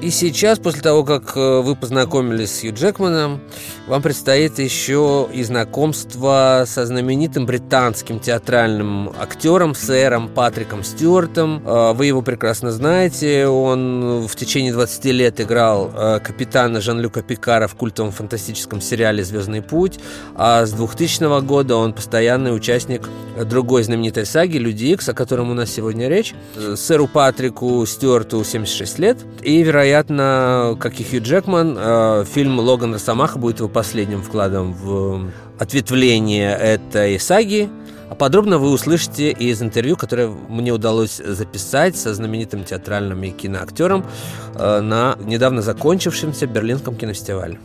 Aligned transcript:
И 0.00 0.08
сейчас, 0.08 0.58
после 0.58 0.80
того, 0.80 1.04
как 1.04 1.36
э, 1.36 1.60
вы 1.60 1.76
познакомились 1.76 2.56
с 2.56 2.60
Хью 2.62 2.72
Джекманом, 2.72 3.38
вам 3.86 4.00
предстоит 4.00 4.58
еще 4.58 5.28
и 5.30 5.42
знакомство 5.42 6.64
со 6.66 6.86
знаменитым 6.86 7.44
британским 7.44 8.18
театральным 8.18 9.12
актером, 9.20 9.74
сэром 9.74 10.30
Патриком 10.30 10.84
Стюартом. 10.84 11.62
Э, 11.66 11.92
вы 11.92 12.06
его 12.06 12.22
прекрасно 12.22 12.72
знаете. 12.72 13.46
Он 13.46 14.26
в 14.26 14.36
течение 14.36 14.72
20 14.72 15.04
лет 15.06 15.38
играл 15.38 15.90
э, 15.94 16.20
капитана 16.20 16.80
Жан-Люка 16.80 17.20
Пикара 17.22 17.66
в 17.68 17.74
культовом 17.74 18.10
фантастическом 18.10 18.80
сериале 18.80 19.22
«Звездный 19.22 19.60
путь», 19.60 20.00
а 20.34 20.64
с 20.64 20.72
2000 20.72 21.42
года 21.42 21.76
он 21.76 21.92
постоянный 21.92 22.56
участник 22.56 23.06
другой 23.44 23.82
знаменитой 23.82 24.24
саги 24.24 24.56
«Люди 24.56 24.86
Икс», 24.86 25.10
о 25.10 25.12
котором 25.12 25.50
у 25.50 25.54
нас 25.54 25.70
сегодня 25.70 26.08
речь. 26.08 26.34
Сэру 26.74 27.06
Патрику 27.06 27.84
Стюарту 27.84 28.42
76 28.42 28.98
лет, 28.98 29.18
и, 29.42 29.62
вероятно, 29.62 29.89
вероятно, 29.90 30.76
как 30.78 31.00
и 31.00 31.04
Хью 31.04 31.20
Джекман, 31.20 31.76
э, 31.76 32.24
фильм 32.32 32.60
«Логан 32.60 32.94
Росомаха» 32.94 33.38
будет 33.38 33.58
его 33.58 33.68
последним 33.68 34.22
вкладом 34.22 34.72
в 34.72 35.30
ответвление 35.58 36.52
этой 36.56 37.18
саги. 37.18 37.68
А 38.08 38.14
подробно 38.14 38.58
вы 38.58 38.70
услышите 38.70 39.30
из 39.30 39.60
интервью, 39.62 39.96
которое 39.96 40.28
мне 40.28 40.72
удалось 40.72 41.16
записать 41.16 41.96
со 41.96 42.14
знаменитым 42.14 42.64
театральным 42.64 43.22
и 43.24 43.30
киноактером 43.30 44.06
э, 44.54 44.80
на 44.80 45.16
недавно 45.24 45.60
закончившемся 45.60 46.46
Берлинском 46.46 46.94
кинофестивале. 46.94 47.58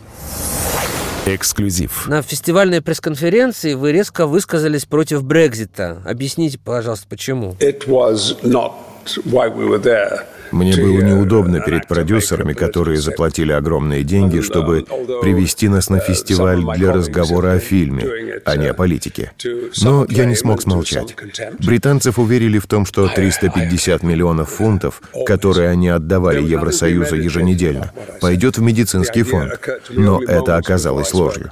Эксклюзив. 1.28 2.08
На 2.08 2.24
фестивальной 2.24 2.82
пресс-конференции 2.82 3.76
вы 3.76 3.92
резко 3.92 4.26
высказались 4.26 4.86
против 4.86 5.24
Брекзита. 5.24 6.02
Объясните, 6.06 6.58
пожалуйста, 6.58 7.06
почему. 7.08 7.56
It 7.60 7.88
was 7.88 8.36
not 8.44 8.74
why 9.26 9.48
we 9.48 9.68
were 9.68 9.82
there. 9.82 10.26
Мне 10.52 10.76
было 10.76 11.02
неудобно 11.02 11.60
перед 11.60 11.88
продюсерами, 11.88 12.54
которые 12.54 12.98
заплатили 12.98 13.52
огромные 13.52 14.04
деньги, 14.04 14.42
чтобы 14.42 14.86
привести 15.22 15.68
нас 15.68 15.90
на 15.90 16.00
фестиваль 16.00 16.64
для 16.76 16.92
разговора 16.92 17.54
о 17.54 17.60
фильме, 17.60 18.42
а 18.46 18.58
не 18.58 18.68
о 18.68 18.74
политике. 18.74 19.32
Но 19.82 20.06
я 20.10 20.26
не 20.26 20.36
смог 20.36 20.62
смолчать. 20.62 21.16
Британцев 21.60 22.20
уверили 22.20 22.60
в 22.60 22.68
том, 22.68 22.86
что 22.86 23.08
350 23.08 24.04
миллионов 24.04 24.50
фунтов, 24.50 25.02
которые 25.26 25.70
они 25.70 25.90
отдавали 25.90 26.42
Евросоюзу 26.42 27.16
еженедельно, 27.16 27.92
пойдет 28.22 28.58
в 28.58 28.62
медицинский 28.62 29.24
фонд. 29.24 29.60
Но 29.90 30.22
это 30.22 30.58
оказалось 30.58 31.14
ложью. 31.14 31.52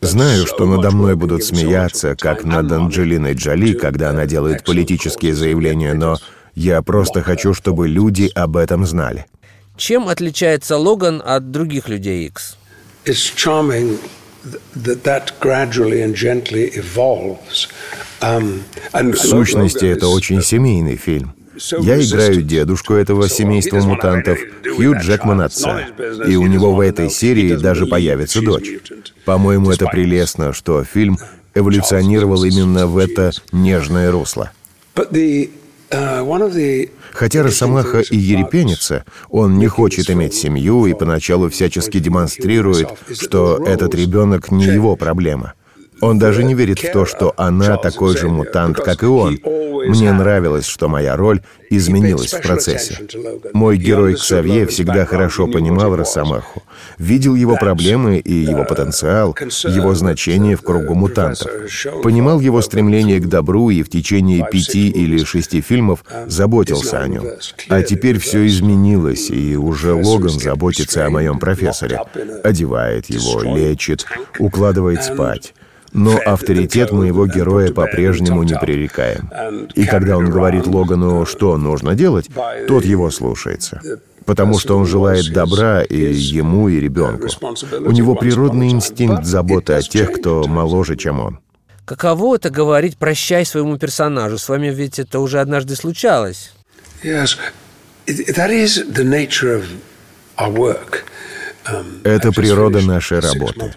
Знаю, 0.00 0.46
что 0.46 0.66
надо 0.66 0.90
мной 0.90 1.14
будут 1.16 1.44
смеяться, 1.44 2.16
как 2.16 2.44
над 2.44 2.72
Анджелиной 2.72 3.34
Джоли, 3.34 3.74
когда 3.74 4.10
она 4.10 4.26
делает 4.26 4.64
политические 4.64 5.34
заявления, 5.34 5.94
но 5.94 6.16
я 6.54 6.82
просто 6.82 7.22
хочу, 7.22 7.54
чтобы 7.54 7.88
люди 7.88 8.30
об 8.34 8.56
этом 8.56 8.86
знали. 8.86 9.26
Чем 9.76 10.08
отличается 10.08 10.76
Логан 10.76 11.22
от 11.24 11.50
других 11.50 11.88
людей 11.88 12.26
X? 12.26 12.56
Um, 18.20 18.62
В 18.92 19.16
сущности, 19.16 19.86
это 19.86 20.08
очень 20.08 20.42
семейный 20.42 20.96
фильм. 20.96 21.32
Я 21.78 22.00
играю 22.00 22.42
дедушку 22.42 22.94
этого 22.94 23.28
семейства 23.28 23.80
мутантов, 23.80 24.38
Хью 24.76 24.94
Джекман 24.98 25.40
отца. 25.40 25.82
И 26.26 26.36
у 26.36 26.46
него 26.46 26.74
в 26.74 26.80
этой 26.80 27.10
серии 27.10 27.54
даже 27.54 27.86
появится 27.86 28.40
дочь. 28.40 28.70
По-моему, 29.24 29.70
это 29.70 29.86
прелестно, 29.86 30.52
что 30.52 30.84
фильм 30.84 31.18
эволюционировал 31.54 32.44
именно 32.44 32.86
в 32.86 32.96
это 32.98 33.32
нежное 33.52 34.10
русло. 34.10 34.50
Хотя 37.12 37.42
Росомаха 37.42 38.00
и 38.00 38.16
ерепенится, 38.16 39.04
он 39.30 39.58
не 39.58 39.66
хочет 39.66 40.10
иметь 40.10 40.34
семью 40.34 40.86
и 40.86 40.94
поначалу 40.94 41.48
всячески 41.48 41.98
демонстрирует, 41.98 42.88
что 43.12 43.56
этот 43.66 43.94
ребенок 43.94 44.50
не 44.50 44.66
его 44.66 44.96
проблема. 44.96 45.54
Он 46.00 46.18
даже 46.18 46.44
не 46.44 46.54
верит 46.54 46.78
в 46.78 46.92
то, 46.92 47.04
что 47.06 47.34
она 47.36 47.76
такой 47.76 48.16
же 48.16 48.28
мутант, 48.28 48.76
как 48.76 49.02
и 49.02 49.06
он. 49.06 49.38
Мне 49.88 50.12
нравилось, 50.12 50.66
что 50.66 50.88
моя 50.88 51.16
роль 51.16 51.40
изменилась 51.70 52.32
в 52.34 52.42
процессе. 52.42 52.98
Мой 53.52 53.76
герой 53.78 54.14
Ксавье 54.14 54.66
всегда 54.66 55.06
хорошо 55.06 55.46
понимал 55.46 55.96
Росомаху, 55.96 56.62
видел 56.98 57.34
его 57.34 57.56
проблемы 57.56 58.18
и 58.18 58.32
его 58.32 58.64
потенциал, 58.64 59.36
его 59.64 59.94
значение 59.94 60.56
в 60.56 60.62
кругу 60.62 60.94
мутантов, 60.94 61.50
понимал 62.02 62.40
его 62.40 62.60
стремление 62.60 63.18
к 63.18 63.26
добру 63.26 63.70
и 63.70 63.82
в 63.82 63.88
течение 63.88 64.46
пяти 64.50 64.88
или 64.90 65.24
шести 65.24 65.60
фильмов 65.60 66.04
заботился 66.26 67.00
о 67.00 67.08
нем. 67.08 67.24
А 67.68 67.82
теперь 67.82 68.18
все 68.18 68.46
изменилось, 68.46 69.30
и 69.30 69.56
уже 69.56 69.94
Логан 69.94 70.38
заботится 70.38 71.06
о 71.06 71.10
моем 71.10 71.38
профессоре, 71.38 72.00
одевает 72.44 73.06
его, 73.06 73.42
лечит, 73.42 74.06
укладывает 74.38 75.02
спать. 75.02 75.54
Но 75.92 76.18
авторитет 76.24 76.92
моего 76.92 77.26
героя 77.26 77.72
по-прежнему 77.72 78.42
непререкаем. 78.42 79.30
И 79.74 79.86
когда 79.86 80.16
он 80.18 80.30
говорит 80.30 80.66
Логану, 80.66 81.24
что 81.26 81.56
нужно 81.56 81.94
делать, 81.94 82.28
тот 82.66 82.84
его 82.84 83.10
слушается. 83.10 83.80
Потому 84.24 84.58
что 84.58 84.76
он 84.76 84.86
желает 84.86 85.32
добра 85.32 85.82
и 85.82 86.12
ему, 86.12 86.68
и 86.68 86.78
ребенку. 86.78 87.28
У 87.80 87.90
него 87.92 88.14
природный 88.14 88.68
инстинкт 88.68 89.24
заботы 89.24 89.72
о 89.72 89.82
тех, 89.82 90.12
кто 90.12 90.46
моложе, 90.46 90.96
чем 90.96 91.20
он. 91.20 91.38
Каково 91.86 92.36
это 92.36 92.50
говорить 92.50 92.98
«прощай» 92.98 93.46
своему 93.46 93.78
персонажу? 93.78 94.36
С 94.36 94.50
вами 94.50 94.66
ведь 94.66 94.98
это 94.98 95.20
уже 95.20 95.40
однажды 95.40 95.74
случалось. 95.74 96.52
Yes, 97.02 97.38
that 98.06 98.50
is 98.50 98.84
the 98.92 99.04
nature 99.04 99.56
of 99.56 99.64
our 100.36 100.52
work. 100.52 101.04
Это 102.04 102.32
природа 102.32 102.80
нашей 102.80 103.20
работы. 103.20 103.72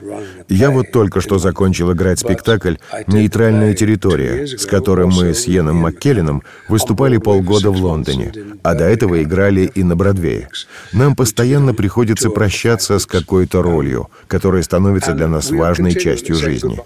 Я 0.49 0.71
вот 0.71 0.91
только 0.91 1.21
что 1.21 1.37
закончил 1.37 1.91
играть 1.91 2.19
спектакль 2.19 2.75
«Нейтральная 3.07 3.73
территория», 3.73 4.47
с 4.47 4.65
которым 4.65 5.09
мы 5.09 5.33
с 5.33 5.45
Йеном 5.45 5.77
Маккелленом 5.77 6.43
выступали 6.67 7.17
полгода 7.17 7.71
в 7.71 7.77
Лондоне, 7.77 8.33
а 8.63 8.75
до 8.75 8.85
этого 8.85 9.21
играли 9.21 9.71
и 9.73 9.83
на 9.83 9.95
Бродвее. 9.95 10.49
Нам 10.93 11.15
постоянно 11.15 11.73
приходится 11.73 12.29
прощаться 12.29 12.99
с 12.99 13.05
какой-то 13.05 13.61
ролью, 13.61 14.09
которая 14.27 14.63
становится 14.63 15.13
для 15.13 15.27
нас 15.27 15.51
важной 15.51 15.95
частью 15.95 16.35
жизни. 16.35 16.79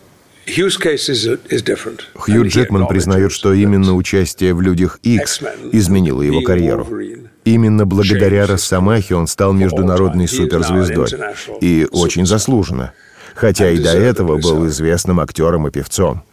Хью 2.13 2.47
Джекман 2.47 2.87
признает, 2.87 3.31
что 3.31 3.53
именно 3.53 3.95
участие 3.95 4.53
в 4.53 4.61
«Людях 4.61 4.99
Икс» 5.01 5.41
изменило 5.71 6.21
его 6.21 6.41
карьеру. 6.41 6.87
Именно 7.45 7.85
благодаря 7.85 8.47
Росомахе 8.47 9.15
он 9.15 9.27
стал 9.27 9.53
международной 9.53 10.27
суперзвездой. 10.27 11.07
И 11.61 11.87
очень 11.91 12.25
заслуженно. 12.25 12.91
Хотя 13.35 13.69
и 13.69 13.77
до 13.77 13.91
этого 13.91 14.37
был 14.37 14.67
известным 14.67 15.19
актером 15.19 15.67
и 15.67 15.71
певцом. 15.71 16.23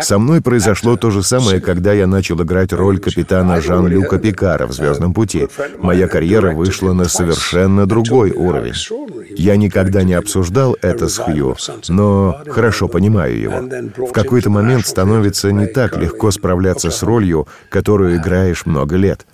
Со 0.00 0.18
мной 0.18 0.40
произошло 0.40 0.96
то 0.96 1.10
же 1.10 1.22
самое, 1.22 1.60
когда 1.60 1.92
я 1.92 2.06
начал 2.06 2.40
играть 2.42 2.72
роль 2.72 2.98
капитана 2.98 3.60
Жан-Люка 3.60 4.18
Пикара 4.18 4.66
в 4.66 4.72
«Звездном 4.72 5.14
пути». 5.14 5.48
Моя 5.78 6.06
карьера 6.06 6.52
вышла 6.52 6.92
на 6.92 7.08
совершенно 7.08 7.86
другой 7.86 8.30
уровень. 8.30 8.74
Я 9.36 9.56
никогда 9.56 10.02
не 10.02 10.14
обсуждал 10.14 10.76
это 10.80 11.08
с 11.08 11.18
Хью, 11.18 11.56
но 11.88 12.40
хорошо 12.48 12.88
понимаю 12.88 13.38
его. 13.38 14.06
В 14.06 14.12
какой-то 14.12 14.50
момент 14.50 14.86
становится 14.86 15.50
не 15.50 15.66
так 15.66 15.96
легко 15.96 16.30
справляться 16.30 16.90
с 16.90 17.02
ролью, 17.02 17.48
которую 17.68 18.16
играешь 18.16 18.66
много 18.66 18.96
лет. 18.96 19.26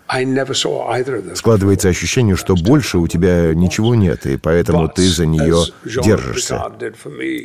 Складывается 1.34 1.88
ощущение, 1.88 2.37
что 2.37 2.55
больше 2.55 2.99
у 2.99 3.06
тебя 3.09 3.55
ничего 3.55 3.94
нет, 3.94 4.27
и 4.27 4.37
поэтому 4.37 4.88
ты 4.88 5.03
за 5.09 5.27
нее 5.27 5.65
держишься. 5.84 6.62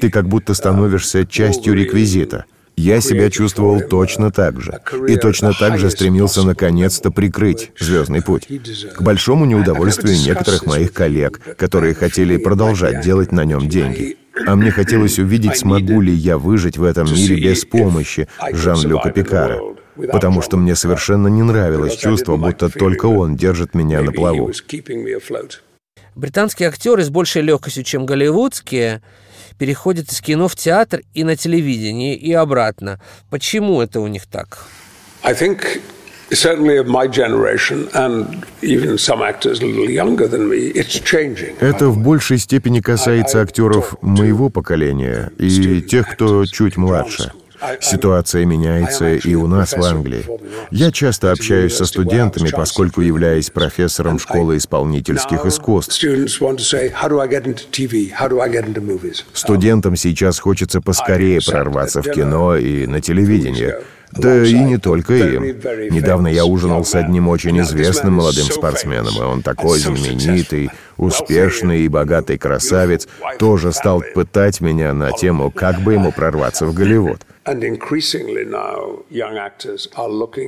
Ты 0.02 0.10
как 0.10 0.28
будто 0.28 0.54
становишься 0.54 1.26
частью 1.26 1.74
реквизита. 1.74 2.46
Я 2.82 3.00
себя 3.00 3.30
чувствовал 3.30 3.80
точно 3.80 4.32
так 4.32 4.60
же. 4.60 4.80
И 5.08 5.16
точно 5.16 5.54
так 5.54 5.78
же 5.78 5.92
стремился 5.92 6.42
наконец-то 6.42 7.12
прикрыть 7.12 7.72
«Звездный 7.80 8.24
путь». 8.24 8.48
К 8.96 9.02
большому 9.04 9.46
неудовольствию 9.46 10.18
некоторых 10.18 10.66
моих 10.66 10.92
коллег, 10.92 11.40
которые 11.58 11.94
хотели 11.94 12.38
продолжать 12.38 13.02
делать 13.02 13.32
на 13.32 13.46
нем 13.46 13.70
деньги. 13.70 14.18
А 14.48 14.56
мне 14.56 14.72
хотелось 14.72 15.20
увидеть, 15.20 15.58
смогу 15.58 16.02
ли 16.02 16.12
я 16.12 16.40
выжить 16.40 16.80
в 16.80 16.84
этом 16.84 17.06
мире 17.06 17.40
без 17.52 17.66
помощи 17.66 18.28
Жан-Люка 18.52 19.12
Пикара. 19.12 19.60
Потому 20.12 20.42
что 20.42 20.58
мне 20.58 20.76
совершенно 20.76 21.28
не 21.28 21.44
нравилось 21.44 21.96
чувство, 21.96 22.36
будто 22.36 22.70
только 22.70 23.06
он 23.06 23.36
держит 23.36 23.76
меня 23.76 24.02
на 24.02 24.12
плаву. 24.12 24.52
Британские 26.16 26.70
актеры 26.70 27.04
с 27.04 27.10
большей 27.10 27.44
легкостью, 27.44 27.84
чем 27.84 28.08
голливудские, 28.08 29.04
переходят 29.58 30.12
из 30.12 30.22
кино 30.22 30.48
в 30.48 30.56
театр 30.56 31.02
и 31.14 31.24
на 31.24 31.36
телевидение, 31.36 32.16
и 32.16 32.34
обратно. 32.34 33.00
Почему 33.30 33.82
это 33.82 34.00
у 34.00 34.08
них 34.08 34.26
так? 34.26 34.66
I 35.24 35.34
think. 35.34 35.82
Это 41.60 41.88
в 41.90 41.98
большей 41.98 42.38
степени 42.38 42.80
касается 42.80 43.42
актеров 43.42 43.96
моего 44.02 44.50
поколения 44.50 45.30
и 45.38 45.82
тех, 45.82 46.10
кто 46.10 46.46
чуть 46.46 46.78
младше. 46.78 47.34
Ситуация 47.80 48.46
меняется 48.46 49.14
и 49.14 49.36
у 49.36 49.48
нас 49.48 49.74
в 49.74 49.84
Англии. 49.84 50.26
Я 50.72 50.92
часто 50.92 51.32
общаюсь 51.32 51.76
со 51.76 51.86
студентами, 51.86 52.50
поскольку 52.50 53.02
являюсь 53.02 53.50
профессором 53.50 54.20
школы 54.20 54.58
исполнительских 54.58 55.46
искусств. 55.46 56.04
Студентам 59.34 59.96
сейчас 59.96 60.40
хочется 60.40 60.82
поскорее 60.82 61.40
прорваться 61.46 62.02
в 62.02 62.12
кино 62.12 62.56
и 62.56 62.86
на 62.88 63.02
телевидение. 63.02 63.82
Да 64.12 64.44
и 64.44 64.54
не 64.54 64.78
только 64.78 65.14
им. 65.14 65.44
Недавно 65.90 66.28
я 66.28 66.46
ужинал 66.46 66.84
с 66.84 66.96
одним 66.96 67.30
очень 67.30 67.60
известным 67.62 68.16
молодым 68.16 68.46
спортсменом, 68.46 69.16
и 69.16 69.22
он 69.22 69.42
такой 69.42 69.80
знаменитый, 69.80 70.70
успешный 70.98 71.82
и 71.82 71.88
богатый 71.88 72.38
красавец, 72.38 73.08
тоже 73.40 73.72
стал 73.72 74.04
пытать 74.14 74.60
меня 74.62 74.94
на 74.94 75.12
тему, 75.12 75.50
как 75.50 75.82
бы 75.82 75.94
ему 75.94 76.12
прорваться 76.12 76.66
в 76.66 76.74
Голливуд. 76.74 77.22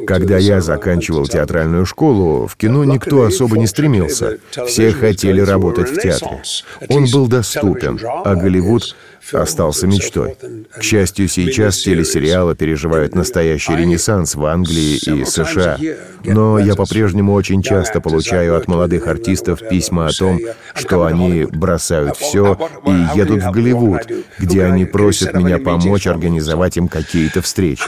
Когда 0.05 0.37
я 0.37 0.61
заканчивал 0.61 1.25
театральную 1.25 1.87
школу, 1.87 2.45
в 2.45 2.55
кино 2.55 2.83
никто 2.83 3.23
особо 3.23 3.57
не 3.57 3.65
стремился. 3.65 4.37
Все 4.67 4.91
хотели 4.91 5.41
работать 5.41 5.89
в 5.89 5.99
театре. 5.99 6.41
Он 6.89 7.05
был 7.11 7.27
доступен, 7.27 7.99
а 8.03 8.35
Голливуд 8.35 8.95
остался 9.31 9.87
мечтой. 9.87 10.35
К 10.77 10.83
счастью, 10.83 11.27
сейчас 11.27 11.77
телесериалы 11.77 12.55
переживают 12.55 13.15
настоящий 13.15 13.75
ренессанс 13.75 14.35
в 14.35 14.45
Англии 14.45 14.97
и 14.97 15.25
США. 15.25 15.77
Но 16.25 16.59
я 16.59 16.75
по-прежнему 16.75 17.33
очень 17.33 17.61
часто 17.61 18.01
получаю 18.01 18.57
от 18.57 18.67
молодых 18.67 19.07
артистов 19.07 19.59
письма 19.67 20.07
о 20.07 20.11
том, 20.11 20.39
что 20.75 21.05
они 21.05 21.45
бросают 21.45 22.17
все 22.17 22.57
и 22.85 23.17
едут 23.17 23.43
в 23.43 23.51
Голливуд, 23.51 24.01
где 24.39 24.65
они 24.65 24.85
просят 24.85 25.33
меня 25.33 25.57
помочь 25.59 26.07
организовать 26.07 26.77
им 26.77 26.82
какие-то 26.87 27.41
встречи. 27.41 27.83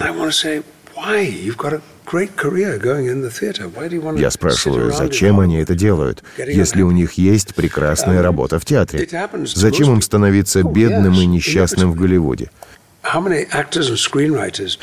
Я 4.18 4.32
спрашиваю, 4.32 4.92
зачем 4.92 5.40
они 5.40 5.58
это 5.58 5.76
делают, 5.76 6.24
если 6.38 6.82
у 6.84 6.92
них 6.92 7.14
есть 7.14 7.56
прекрасная 7.56 8.22
работа 8.22 8.60
в 8.60 8.66
театре? 8.66 9.08
Зачем 9.46 9.94
им 9.94 10.02
становиться 10.02 10.64
бедным 10.64 11.14
и 11.16 11.26
несчастным 11.26 11.92
в 11.92 11.96
Голливуде? 11.96 12.52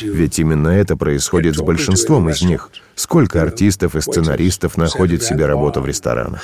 Ведь 0.00 0.38
именно 0.38 0.68
это 0.68 0.96
происходит 0.96 1.56
с 1.56 1.60
большинством 1.60 2.30
из 2.30 2.40
них. 2.42 2.70
Сколько 2.94 3.42
артистов 3.42 3.96
и 3.96 4.00
сценаристов 4.00 4.76
находят 4.76 5.24
себе 5.24 5.46
работу 5.46 5.80
в 5.80 5.86
ресторанах? 5.86 6.40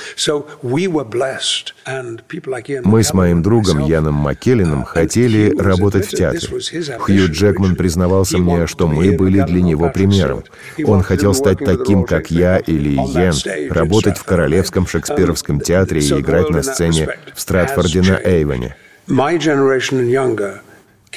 Мы 2.83 3.03
с 3.03 3.13
моим 3.13 3.41
другом 3.41 3.79
Яном 3.85 4.15
Маккелленом 4.15 4.83
хотели 4.83 5.55
работать 5.57 6.07
в 6.07 6.09
театре. 6.09 6.59
Хью 6.99 7.31
Джекман 7.31 7.77
признавался 7.77 8.39
мне, 8.39 8.67
что 8.67 8.87
мы 8.87 9.15
были 9.15 9.41
для 9.41 9.61
него 9.61 9.89
примером. 9.89 10.43
Он 10.83 11.01
хотел 11.01 11.33
стать 11.33 11.59
таким, 11.59 12.03
как 12.03 12.29
я 12.29 12.57
или 12.57 12.89
Йен, 12.89 13.71
работать 13.71 14.17
в 14.17 14.25
Королевском 14.25 14.85
шекспировском 14.85 15.61
театре 15.61 16.01
и 16.01 16.09
играть 16.11 16.49
на 16.49 16.61
сцене 16.61 17.15
в 17.33 17.39
Стратфорде 17.39 18.01
на 18.01 18.19
Эйвоне. 18.21 18.75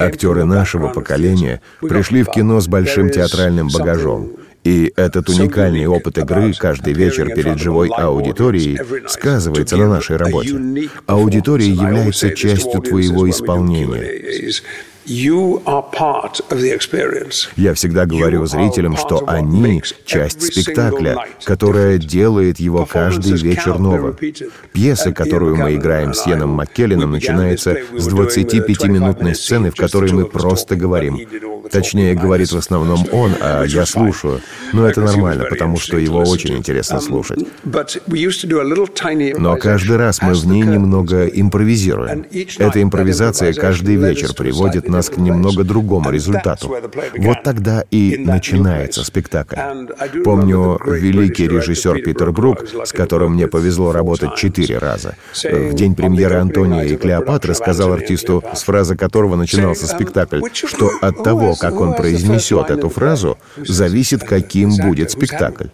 Актеры 0.02 0.44
нашего 0.44 0.88
поколения 0.88 1.60
пришли 1.80 2.22
в 2.22 2.30
кино 2.30 2.60
с 2.60 2.68
большим 2.68 3.10
театральным 3.10 3.68
багажом. 3.68 4.32
И 4.64 4.92
этот 4.96 5.28
уникальный 5.28 5.86
опыт 5.86 6.18
игры 6.18 6.52
каждый 6.54 6.92
вечер 6.92 7.34
перед 7.34 7.58
живой 7.58 7.88
аудиторией 7.88 8.78
сказывается 9.08 9.76
на 9.76 9.88
нашей 9.88 10.16
работе. 10.16 10.90
Аудитория 11.06 11.68
является 11.68 12.30
частью 12.30 12.80
твоего 12.80 13.28
исполнения. 13.28 14.52
Я 17.56 17.74
всегда 17.74 18.06
говорю 18.06 18.46
зрителям, 18.46 18.96
что 18.96 19.24
они— 19.26 19.82
часть 20.04 20.42
спектакля, 20.42 21.26
которая 21.44 21.98
делает 21.98 22.60
его 22.60 22.86
каждый 22.86 23.36
вечер 23.36 23.78
новым. 23.78 24.16
Пьеса, 24.72 25.12
которую 25.12 25.56
мы 25.56 25.74
играем 25.74 26.14
с 26.14 26.26
Йеном 26.26 26.50
Маккелленом, 26.50 27.10
начинается 27.10 27.76
с 27.92 28.08
25-минутной 28.08 29.34
сцены, 29.34 29.70
в 29.70 29.76
которой 29.76 30.12
мы 30.12 30.26
просто 30.26 30.76
говорим. 30.76 31.18
Точнее, 31.72 32.14
говорит 32.14 32.52
в 32.52 32.56
основном 32.56 33.06
он, 33.12 33.32
а 33.40 33.64
я 33.64 33.86
слушаю. 33.86 34.40
Но 34.72 34.86
это 34.86 35.00
нормально, 35.00 35.44
потому 35.48 35.78
что 35.78 35.96
его 35.96 36.20
очень 36.20 36.56
интересно 36.56 37.00
слушать. 37.00 37.40
Но 39.38 39.56
каждый 39.56 39.96
раз 39.96 40.22
мы 40.22 40.34
в 40.34 40.46
ней 40.46 40.62
немного 40.62 41.26
импровизируем. 41.26 42.26
Эта 42.58 42.82
импровизация 42.82 43.52
каждый 43.54 43.96
вечер 43.96 44.34
приводит 44.34 44.88
нас 44.88 45.08
к 45.08 45.16
немного 45.16 45.64
другому 45.64 46.10
результату. 46.10 46.76
Вот 47.16 47.42
тогда 47.42 47.84
и 47.90 48.16
начинается 48.18 49.04
спектакль. 49.04 49.56
Помню, 50.24 50.78
великий 50.84 51.48
режиссер 51.48 52.02
Питер 52.02 52.32
Брук, 52.32 52.64
с 52.84 52.92
которым 52.92 53.32
мне 53.34 53.46
повезло 53.46 53.92
работать 53.92 54.36
четыре 54.36 54.78
раза, 54.78 55.16
в 55.42 55.74
день 55.74 55.94
премьеры 55.94 56.36
«Антония 56.36 56.84
и 56.84 56.96
Клеопатры» 56.96 57.54
сказал 57.54 57.92
артисту, 57.92 58.44
с 58.54 58.62
фразы 58.62 58.96
которого 58.96 59.36
начинался 59.36 59.86
спектакль, 59.86 60.40
что 60.52 60.90
от 61.00 61.22
того, 61.22 61.54
как 61.62 61.80
он 61.80 61.94
произнесет 61.94 62.70
эту 62.70 62.88
фразу, 62.88 63.38
зависит, 63.56 64.24
каким 64.24 64.76
будет 64.76 65.12
спектакль. 65.12 65.68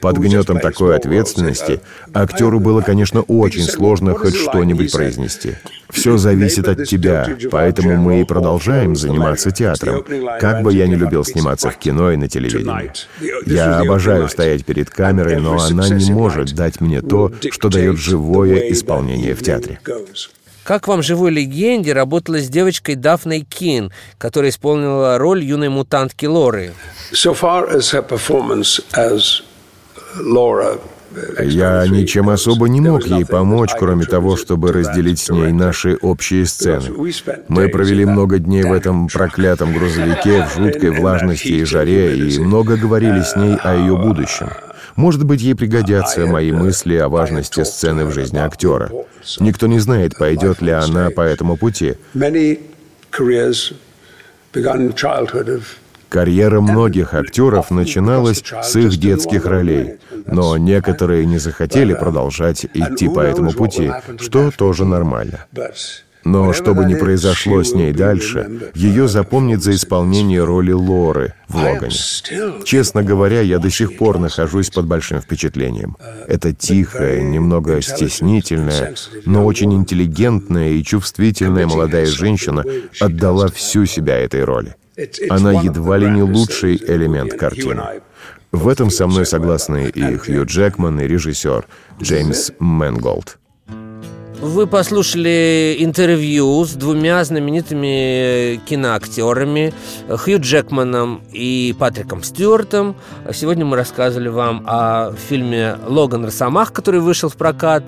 Под 0.00 0.16
гнетом 0.16 0.60
такой 0.60 0.96
ответственности 0.96 1.80
актеру 2.14 2.58
было, 2.58 2.80
конечно, 2.80 3.20
очень 3.22 3.64
сложно 3.64 4.14
хоть 4.14 4.34
что-нибудь 4.34 4.90
произнести. 4.92 5.56
Все 5.90 6.16
зависит 6.16 6.66
от 6.66 6.84
тебя, 6.84 7.28
поэтому 7.50 7.96
мы 7.96 8.22
и 8.22 8.24
продолжаем 8.24 8.96
заниматься 8.96 9.50
театром. 9.50 10.04
Как 10.40 10.62
бы 10.62 10.72
я 10.72 10.86
не 10.86 10.94
любил 10.96 11.24
сниматься 11.24 11.70
в 11.70 11.76
кино 11.76 12.12
и 12.12 12.16
на 12.16 12.28
телевидении. 12.28 12.92
Я 13.46 13.78
обожаю 13.78 14.28
стоять 14.28 14.64
перед 14.64 14.90
камерой, 14.90 15.36
но 15.36 15.60
она 15.60 15.88
не 15.88 16.12
может 16.12 16.54
дать 16.54 16.80
мне 16.80 17.02
то, 17.02 17.32
что 17.50 17.68
дает 17.68 17.98
живое 17.98 18.70
исполнение 18.70 19.34
в 19.34 19.42
театре. 19.42 19.80
Как 20.64 20.88
вам 20.88 21.02
живой 21.02 21.30
легенде 21.30 21.92
работала 21.92 22.38
с 22.38 22.48
девочкой 22.48 22.94
Дафной 22.94 23.40
Кин, 23.40 23.92
которая 24.18 24.50
исполнила 24.50 25.18
роль 25.18 25.42
юной 25.42 25.68
мутантки 25.68 26.26
Лоры? 26.26 26.72
So 27.12 27.34
far 27.34 27.68
as 27.70 27.92
her 27.92 28.06
performance 28.06 28.80
as 28.94 29.42
Laura 30.18 30.78
я 31.42 31.86
ничем 31.88 32.28
особо 32.28 32.68
не 32.68 32.80
мог 32.80 33.04
ей 33.06 33.24
помочь, 33.24 33.70
кроме 33.76 34.04
того, 34.04 34.36
чтобы 34.36 34.72
разделить 34.72 35.18
с 35.18 35.30
ней 35.30 35.52
наши 35.52 35.96
общие 35.96 36.46
сцены. 36.46 36.84
Мы 37.48 37.68
провели 37.68 38.04
много 38.04 38.38
дней 38.38 38.62
в 38.62 38.72
этом 38.72 39.08
проклятом 39.08 39.72
грузовике 39.72 40.46
в 40.46 40.54
жуткой 40.56 40.90
влажности 40.90 41.48
и 41.48 41.64
жаре, 41.64 42.16
и 42.16 42.38
много 42.38 42.76
говорили 42.76 43.22
с 43.22 43.34
ней 43.34 43.56
о 43.56 43.74
ее 43.74 43.96
будущем. 43.96 44.50
Может 44.96 45.24
быть, 45.24 45.40
ей 45.40 45.54
пригодятся 45.54 46.26
мои 46.26 46.52
мысли 46.52 46.96
о 46.96 47.08
важности 47.08 47.64
сцены 47.64 48.04
в 48.04 48.12
жизни 48.12 48.38
актера. 48.38 48.90
Никто 49.38 49.66
не 49.66 49.78
знает, 49.78 50.16
пойдет 50.16 50.60
ли 50.62 50.72
она 50.72 51.10
по 51.10 51.20
этому 51.20 51.56
пути. 51.56 51.94
Карьера 56.10 56.60
многих 56.60 57.14
актеров 57.14 57.70
начиналась 57.70 58.42
с 58.62 58.76
их 58.76 58.96
детских 58.96 59.46
ролей, 59.46 59.98
но 60.26 60.56
некоторые 60.56 61.24
не 61.24 61.38
захотели 61.38 61.94
продолжать 61.94 62.64
идти 62.64 63.08
по 63.08 63.20
этому 63.20 63.52
пути, 63.52 63.92
что 64.18 64.50
тоже 64.50 64.84
нормально. 64.84 65.46
Но 66.24 66.52
что 66.52 66.74
бы 66.74 66.84
ни 66.84 66.94
произошло 66.94 67.62
с 67.62 67.74
ней 67.74 67.92
дальше, 67.92 68.70
ее 68.74 69.08
запомнит 69.08 69.62
за 69.62 69.72
исполнение 69.72 70.44
роли 70.44 70.72
Лоры 70.72 71.34
в 71.48 71.56
Логане. 71.56 71.96
Честно 72.64 73.02
говоря, 73.02 73.40
я 73.40 73.58
до 73.58 73.70
сих 73.70 73.96
пор 73.96 74.18
нахожусь 74.18 74.70
под 74.70 74.86
большим 74.86 75.20
впечатлением. 75.20 75.96
Это 76.28 76.52
тихая, 76.52 77.22
немного 77.22 77.80
стеснительная, 77.80 78.94
но 79.24 79.44
очень 79.46 79.72
интеллигентная 79.72 80.70
и 80.70 80.84
чувствительная 80.84 81.66
молодая 81.66 82.06
женщина 82.06 82.64
отдала 83.00 83.48
всю 83.48 83.86
себя 83.86 84.18
этой 84.18 84.44
роли. 84.44 84.76
Она 85.30 85.52
едва 85.52 85.96
ли 85.96 86.08
не 86.10 86.22
лучший 86.22 86.76
элемент 86.76 87.34
картины. 87.34 87.82
В 88.52 88.68
этом 88.68 88.90
со 88.90 89.06
мной 89.06 89.26
согласны 89.26 89.90
и 89.94 90.16
Хью 90.16 90.44
Джекман, 90.44 91.00
и 91.00 91.06
режиссер 91.06 91.66
Джеймс 92.02 92.50
Мэнголд. 92.58 93.38
Вы 94.40 94.66
послушали 94.66 95.76
интервью 95.80 96.64
с 96.64 96.70
двумя 96.72 97.22
знаменитыми 97.24 98.56
киноактерами 98.64 99.74
Хью 100.08 100.40
Джекманом 100.40 101.20
и 101.30 101.76
Патриком 101.78 102.22
Стюартом. 102.22 102.96
Сегодня 103.34 103.66
мы 103.66 103.76
рассказывали 103.76 104.28
вам 104.28 104.64
о 104.66 105.12
фильме 105.12 105.76
«Логан 105.86 106.24
Росомах», 106.24 106.72
который 106.72 107.00
вышел 107.00 107.28
в 107.28 107.36
прокат 107.36 107.84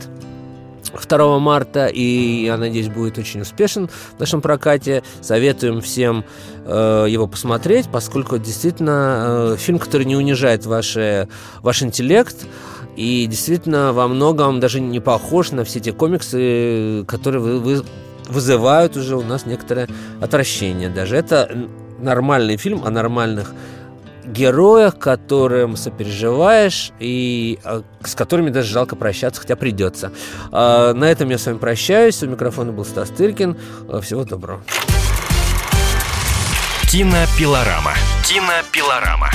2 1.09 1.39
марта, 1.39 1.87
и 1.87 2.45
я 2.45 2.59
надеюсь, 2.59 2.89
будет 2.89 3.17
очень 3.17 3.41
успешен 3.41 3.89
в 3.89 4.21
нашем 4.21 4.43
прокате. 4.43 5.03
Советуем 5.23 5.81
всем 5.81 6.25
э, 6.67 7.07
его 7.09 7.27
посмотреть, 7.27 7.89
поскольку 7.91 8.37
действительно 8.37 9.55
э, 9.55 9.57
фильм, 9.59 9.79
который 9.79 10.05
не 10.05 10.17
унижает 10.17 10.67
ваше, 10.67 11.29
ваш 11.63 11.83
интеллект, 11.83 12.37
и 12.97 13.27
действительно 13.27 13.93
во 13.93 14.09
многом 14.09 14.61
даже 14.61 14.81
не 14.81 15.01
похож 15.01 15.53
на 15.53 15.65
все 15.65 15.81
те 15.81 15.93
комиксы, 15.93 17.05
которые 17.07 17.41
вы, 17.41 17.59
вы 17.61 17.83
вызывают 18.29 18.97
уже 18.97 19.17
у 19.17 19.23
нас 19.23 19.47
некоторое 19.47 19.89
отвращение. 20.21 20.89
Даже 20.89 21.17
это 21.17 21.51
нормальный 21.99 22.57
фильм 22.57 22.85
о 22.85 22.91
нормальных 22.91 23.53
героях, 24.25 24.99
которым 24.99 25.77
сопереживаешь 25.77 26.93
и 27.01 27.59
а, 27.65 27.83
с 28.05 28.15
которыми 28.15 28.51
даже 28.51 28.73
жалко 28.73 28.97
прощаться, 28.97 29.41
хотя 29.41 29.57
придется. 29.57 30.13
А, 30.51 30.93
на 30.95 31.05
этом 31.05 31.29
я 31.29 31.39
с 31.39 31.47
вами 31.47 31.59
прощаюсь. 31.59 32.23
У 32.23 32.27
микрофона 32.27 32.73
был 32.73 32.85
Стас 32.85 33.11
Тыркин. 33.11 33.57
А, 33.89 34.01
всего 34.01 34.25
доброго. 34.25 34.63
Кинопилорама. 36.91 37.95
Кинопилорама. 38.29 39.31